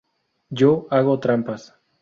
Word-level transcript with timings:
Yo 0.49 0.87
hago 0.89 1.15
trampas. 1.19 1.71